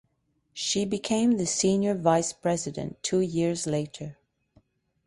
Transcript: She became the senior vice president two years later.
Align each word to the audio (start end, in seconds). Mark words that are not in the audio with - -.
She 0.55 0.83
became 0.85 1.33
the 1.33 1.45
senior 1.45 1.93
vice 1.93 2.33
president 2.33 3.03
two 3.03 3.19
years 3.21 3.67
later. 3.67 4.17